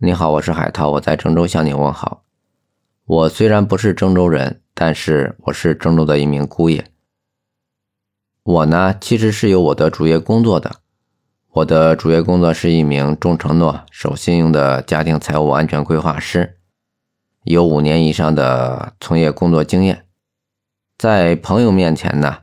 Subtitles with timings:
[0.00, 2.22] 你好，我是海涛，我在郑州向你问好。
[3.04, 6.86] 我虽然不是郑州人，但是我是郑州的一名姑爷。
[8.44, 10.76] 我呢，其实是有我的主业工作的。
[11.50, 16.58] 我的主业工作是一名重承诺、守信用的家庭财务安全规划师，
[17.42, 20.06] 有五年以上的从业工作经验。
[20.96, 22.42] 在朋友面前呢，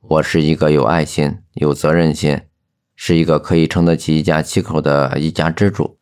[0.00, 2.40] 我是一个有爱心、有责任心，
[2.96, 5.95] 是一个可以撑得起一家七口的一家之主。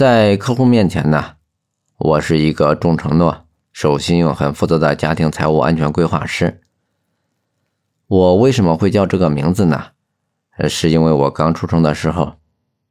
[0.00, 1.32] 在客户面前呢，
[1.98, 6.62] 我是一个重承诺、守信用、很负责的家庭财务安全规划师。
[8.06, 9.88] 我为什么会叫这个名字呢？
[10.70, 12.36] 是因为我刚出生的时候，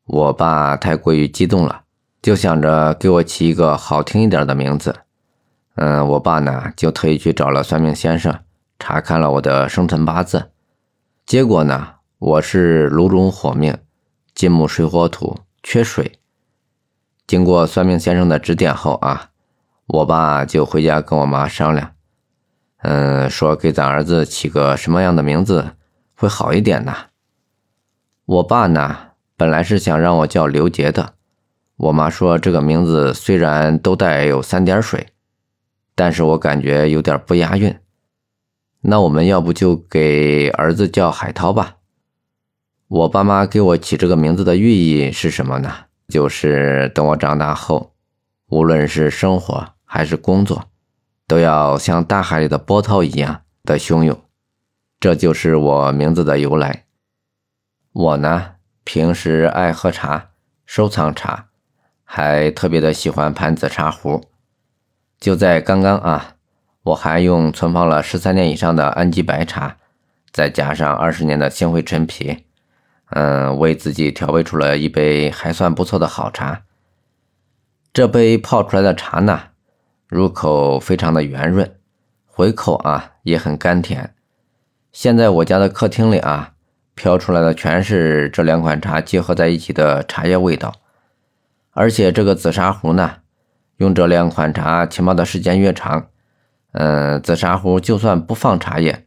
[0.06, 1.82] 我爸太过于激动了，
[2.22, 4.96] 就想着给我起一个好听一点的名字。
[5.78, 8.38] 嗯，我爸呢就特意去找了算命先生，
[8.78, 10.52] 查看了我的生辰八字，
[11.26, 13.76] 结果呢，我是炉中火命，
[14.36, 16.19] 金木水火土，缺水。
[17.30, 19.30] 经过算命先生的指点后啊，
[19.86, 21.92] 我爸就回家跟我妈商量，
[22.82, 25.76] 嗯，说给咱儿子起个什么样的名字
[26.16, 26.92] 会好一点呢？
[28.26, 28.98] 我爸呢
[29.38, 31.14] 本来是想让我叫刘杰的，
[31.78, 35.10] 我妈说这个名字虽然都带有三点水，
[35.94, 37.78] 但是我感觉有点不押韵。
[38.82, 41.76] 那我们要不就给儿子叫海涛吧？
[42.88, 45.72] 我爸妈给我起这个名字的寓意是什么呢？
[46.10, 47.94] 就是等我长大后，
[48.48, 50.66] 无论是生活还是工作，
[51.28, 54.20] 都要像大海里的波涛一样的汹涌。
[55.00, 56.86] 这就是我名字的由来。
[57.94, 60.32] 我呢，平时爱喝茶，
[60.66, 61.46] 收藏茶，
[62.04, 64.26] 还特别的喜欢盘紫茶壶。
[65.20, 66.36] 就在刚刚啊，
[66.84, 69.78] 我还用存放了十三年以上的安吉白茶，
[70.32, 72.46] 再加上二十年的星辉陈皮。
[73.12, 76.62] 嗯，为自己调配出了一杯还算不错的好茶。
[77.92, 79.42] 这杯泡出来的茶呢，
[80.08, 81.76] 入口非常的圆润，
[82.28, 84.14] 回口啊也很甘甜。
[84.92, 86.54] 现在我家的客厅里啊，
[86.94, 90.76] 飘出来的全是这两款茶结合在一起的茶叶味道。
[91.72, 93.18] 而且这个紫砂壶呢，
[93.78, 96.10] 用这两款茶浸泡的时间越长，
[96.74, 99.06] 嗯，紫砂壶就算不放茶叶，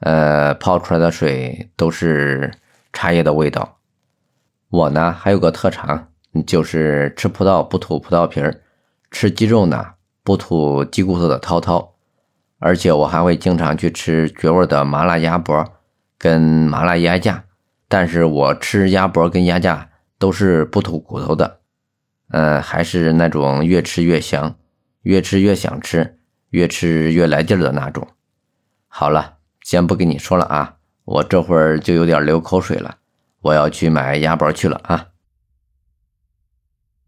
[0.00, 2.50] 呃，泡出来的水都是。
[2.94, 3.78] 茶叶的味道，
[4.70, 6.08] 我呢还有个特长，
[6.46, 8.62] 就是吃葡萄不吐葡萄皮儿，
[9.10, 9.84] 吃鸡肉呢
[10.22, 11.96] 不吐鸡骨头的涛涛，
[12.60, 15.62] 而且我还会经常去吃绝味的麻辣鸭脖
[16.16, 17.44] 跟麻辣鸭架，
[17.88, 21.58] 但是我吃鸭脖跟鸭架都是不吐骨头的，
[22.30, 24.54] 嗯，还是那种越吃越香，
[25.02, 26.18] 越吃越想吃，
[26.50, 28.06] 越吃越来劲儿的那种。
[28.86, 30.73] 好了，先不跟你说了啊。
[31.04, 32.96] 我这会儿就有点流口水了，
[33.42, 35.08] 我要去买鸭脖去了啊！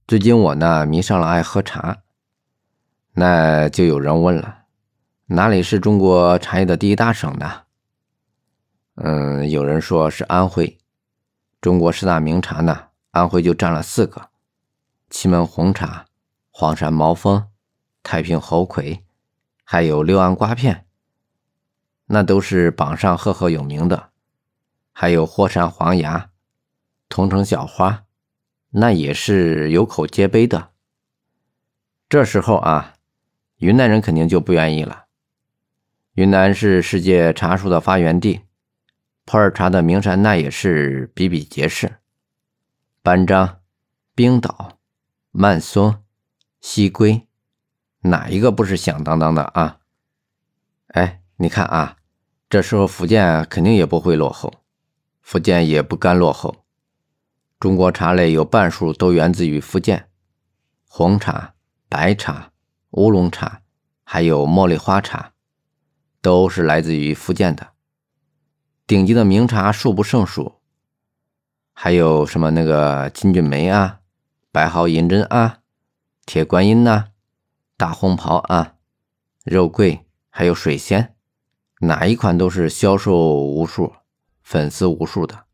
[0.07, 2.03] 最近我呢迷上了爱喝茶，
[3.15, 4.65] 那就有人问了，
[5.27, 7.63] 哪里是中国茶叶的第一大省呢？
[8.97, 10.79] 嗯，有人说是安徽，
[11.63, 14.29] 中国十大名茶呢，安徽就占了四个：
[15.09, 16.05] 祁门红茶、
[16.51, 17.49] 黄山毛峰、
[18.03, 19.05] 太平猴魁，
[19.65, 20.86] 还有六安瓜片。
[22.07, 24.11] 那都是榜上赫赫有名的，
[24.93, 26.31] 还有霍山黄芽、
[27.09, 28.05] 桐城小花，
[28.71, 30.71] 那也是有口皆碑的。
[32.09, 32.95] 这时候啊，
[33.57, 35.07] 云南人肯定就不愿意了。
[36.13, 38.43] 云南是世界茶树的发源地，
[39.25, 41.97] 普洱茶的名山那也是比比皆是。
[43.03, 43.61] 班章、
[44.15, 44.79] 冰岛、
[45.33, 46.03] 曼松、
[46.61, 47.27] 西归，
[48.03, 49.81] 哪一个不是响当当的啊？
[50.89, 51.23] 哎。
[51.39, 51.99] 你看啊，
[52.49, 54.51] 这时候福建肯定也不会落后，
[55.21, 56.65] 福建也不甘落后。
[57.61, 60.09] 中国茶类有半数都源自于福建，
[60.89, 61.53] 红茶、
[61.91, 62.53] 白茶、
[62.93, 63.61] 乌龙茶，
[64.03, 65.33] 还有茉莉花茶，
[66.23, 67.73] 都是来自于福建的。
[68.87, 70.61] 顶级的名茶数不胜数，
[71.75, 74.01] 还有什么那个金骏眉啊、
[74.51, 75.59] 白毫银针啊、
[76.25, 77.09] 铁观音呐、
[77.77, 78.77] 大红袍啊、
[79.45, 81.16] 肉桂，还有水仙。
[81.81, 83.93] 哪一款都是销售无数、
[84.43, 85.45] 粉丝无数的。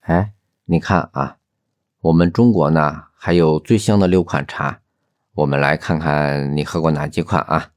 [0.00, 0.34] 哎，
[0.66, 1.38] 你看啊，
[2.00, 4.80] 我们中国呢还有最香的六款茶，
[5.32, 7.70] 我们来看看你喝过哪几款啊？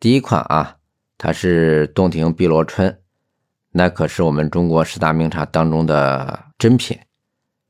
[0.00, 0.78] 第一款啊，
[1.16, 3.00] 它是洞庭碧螺春，
[3.70, 6.98] 那可是我们中国十大名茶当中的珍品。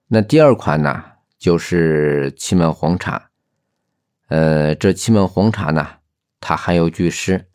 [0.08, 1.04] 那第二款呢，
[1.38, 3.30] 就是祁门红茶。
[4.28, 5.86] 呃，这祁门红茶呢，
[6.40, 7.50] 它含有句诗。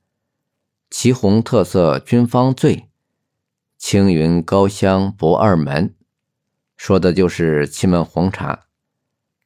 [0.89, 2.87] 祁红特色君方醉，
[3.77, 5.93] 青云高香不二门，
[6.77, 8.67] 说的就是祁门红茶。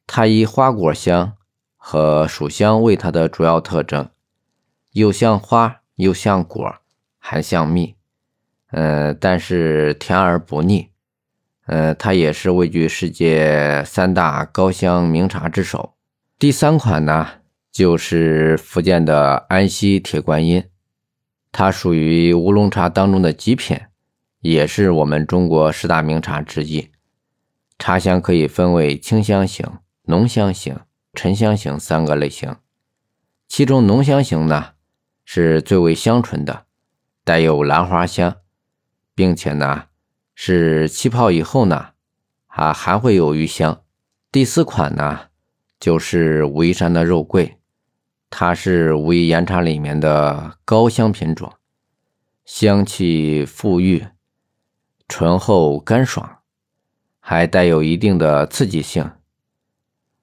[0.06, 1.32] 它以花果香
[1.76, 4.08] 和薯香为它的主要特征，
[4.92, 6.76] 又像花又像果，
[7.18, 7.96] 还像蜜。
[8.70, 10.90] 嗯，但是甜而不腻。
[11.66, 15.94] 呃，它也是位居世界三大高香名茶之首。
[16.38, 17.28] 第三款呢，
[17.72, 20.64] 就是福建的安溪铁观音，
[21.52, 23.78] 它属于乌龙茶当中的极品，
[24.40, 26.90] 也是我们中国十大名茶之一。
[27.78, 29.66] 茶香可以分为清香型、
[30.04, 30.80] 浓香型、
[31.12, 32.56] 沉香型三个类型。
[33.46, 34.70] 其中浓香型呢，
[35.24, 36.64] 是最为香醇的，
[37.22, 38.38] 带有兰花香，
[39.14, 39.84] 并且呢。
[40.34, 41.90] 是气泡以后呢，
[42.46, 43.82] 还还会有余香。
[44.32, 45.28] 第四款呢，
[45.78, 47.58] 就是武夷山的肉桂，
[48.34, 51.52] 它是武夷岩茶里面的高香品种，
[52.46, 54.06] 香气馥郁，
[55.06, 56.38] 醇厚干爽，
[57.20, 59.10] 还带有一定的刺激性，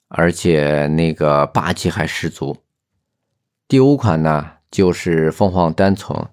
[0.08, 2.58] 而且那个霸气还十足。
[3.68, 6.30] 第五款呢，就是凤凰单丛，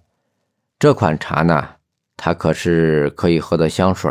[0.78, 1.74] 这款茶呢。
[2.18, 4.10] 它可是可以喝的香水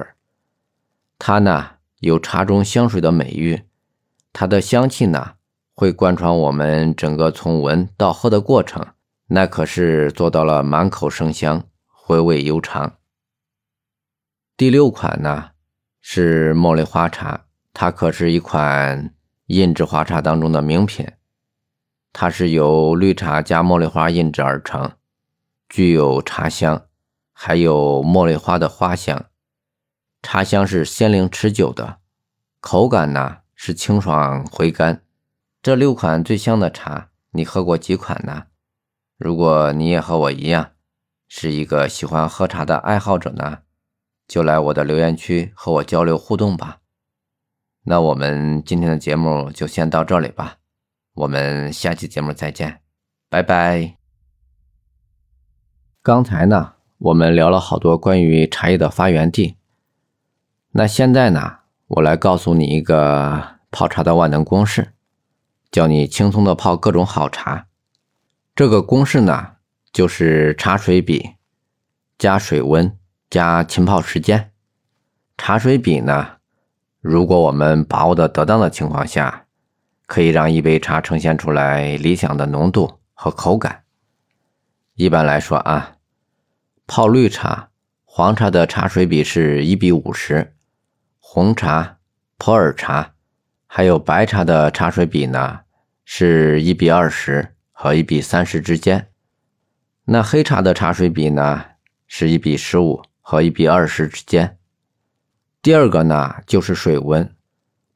[1.18, 1.72] 它呢
[2.02, 3.64] 有茶中香水的美誉，
[4.32, 5.34] 它的香气呢
[5.75, 8.86] 会贯穿我们整个从闻到喝的过程，
[9.27, 12.95] 那可是做到了满口生香，回味悠长。
[14.56, 15.50] 第六款呢
[16.00, 19.13] 是茉莉花茶，它可是一款
[19.48, 21.06] 印制花茶当中的名品，
[22.13, 24.94] 它是由绿茶加茉莉花印制而成，
[25.68, 26.83] 具有茶香。
[27.38, 29.25] 还有茉莉花的花香，
[30.24, 31.98] 茶香是鲜灵持久的，
[32.62, 35.05] 口感呢是清爽回甘。
[35.66, 38.44] 这六款最香的茶，你喝过几款呢？
[39.18, 40.74] 如果你也和我一样
[41.28, 43.62] 是一个喜欢喝茶的爱好者呢，
[44.28, 46.82] 就来我的留言区和我交流互动吧。
[47.86, 50.58] 那我们今天的节目就先到这里吧，
[51.16, 52.82] 我们下期节目再见，
[53.28, 53.98] 拜拜。
[56.04, 56.74] 刚才呢？
[57.00, 59.56] 我们聊了好多关于茶叶的发源地，
[60.74, 64.94] 那现在呢，我来告诉你一个泡茶的万能公式，
[65.75, 67.68] 教你轻松的泡各种好茶。
[68.56, 69.56] 这个公式呢，
[69.92, 71.31] 就是茶水比
[72.18, 72.98] 加水温
[73.30, 74.54] 加浸泡时间。
[75.38, 76.38] 茶水比呢，
[77.01, 79.48] 如果我们把握的得当的情况下，
[80.06, 83.83] 可以让一杯茶呈现出来理想的浓度和口感。
[84.94, 85.98] 一般来说啊。
[86.88, 87.71] 泡绿茶、
[88.06, 90.56] 黄茶的茶水比是一比五十，
[91.19, 91.98] 红茶、
[92.38, 93.16] 普洱茶，
[93.68, 95.63] 还有白茶的茶水比呢，
[96.06, 99.10] 是一比二十和一比三十之间。
[100.06, 101.66] 那黑茶的茶水比呢，
[102.06, 104.60] 是一比十五和一比二十之间。
[105.62, 107.36] 第二个呢，就是水温，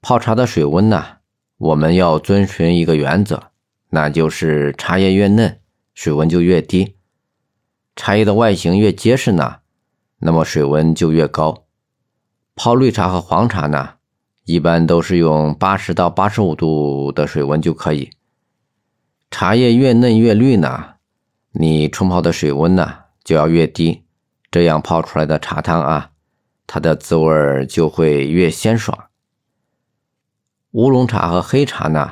[0.01, 1.17] 泡茶的水温呢，
[1.57, 3.51] 我们要遵循一个原则，
[3.89, 5.61] 那就是茶叶越嫩，
[5.93, 6.97] 水温就越低。
[7.95, 9.57] 茶叶的外形越结实呢，
[10.17, 11.67] 那么水温就越高。
[12.55, 13.97] 泡绿茶和黄茶呢，
[14.49, 18.09] 一般都是用八十到八十五度的水温就可以。
[19.29, 20.95] 茶叶越嫩越绿呢，
[21.51, 24.05] 你冲泡的水温呢就要越低，
[24.49, 26.09] 这样泡出来的茶汤啊，
[26.65, 28.97] 它的滋味就会越鲜爽。
[30.71, 32.11] 乌龙茶和黑茶呢，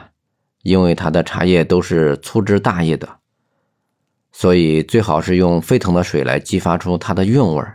[0.61, 3.17] 因为它的茶叶都是粗枝大叶的。
[4.31, 7.65] 所以最好是用沸腾的水来激发出它的韵味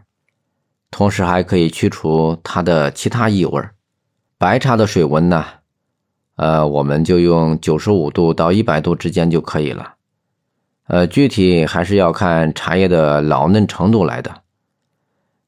[0.89, 3.75] 同时还可以去除它的其他异味儿
[4.43, 5.47] 白茶的水温呢，
[6.35, 9.95] 呃，我们就用九十五度到一百度之间就可以了。
[10.89, 14.43] 呃，具体还是要看茶叶的老嫩程度来的。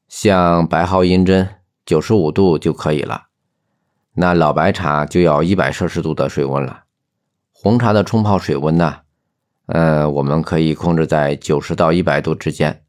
[0.07, 1.45] 像白毫银针
[1.85, 3.23] 九十五度就可以了，
[4.13, 6.85] 那老白茶就要一百摄氏度的水温了。
[7.51, 8.99] 红茶的冲泡水温呢？
[9.65, 12.85] 呃，我们可以控制在九十到一百度之间。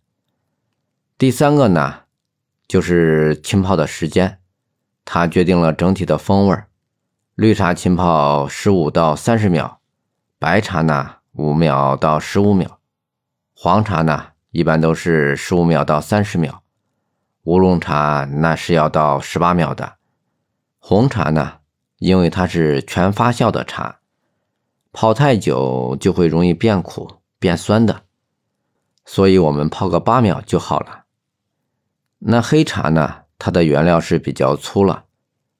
[1.18, 2.02] 第三个呢，
[2.68, 4.38] 就是浸泡的时间，
[5.06, 6.64] 它决定了整体的风味
[7.36, 9.76] 绿茶浸泡十五到三十秒，
[10.38, 12.78] 白茶呢五秒到十五秒，
[13.54, 16.62] 黄茶呢一般都是十五秒到三十秒，
[17.44, 19.94] 乌龙茶那是要到十八秒的。
[20.78, 21.58] 红茶呢，
[21.98, 24.00] 因为它是全发酵的茶。
[24.92, 28.02] 泡太久就会容易变苦变酸的，
[29.04, 31.04] 所以我们泡个八秒就好了。
[32.18, 33.25] 那黑茶呢？
[33.38, 35.04] 它的原料是比较粗了，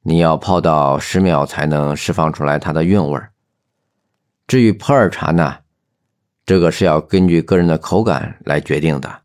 [0.03, 3.21] 你要泡到十秒才能释放出来它的韵味
[4.47, 5.59] 至于普洱茶呢，
[6.45, 9.23] 这个是要根据个人的口感来决定的。